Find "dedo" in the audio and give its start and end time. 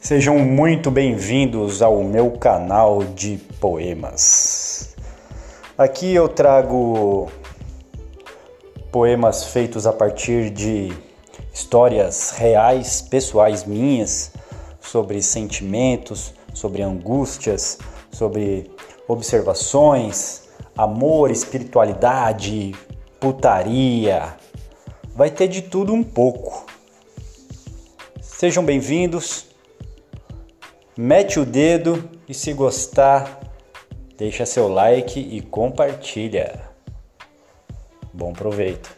31.46-32.10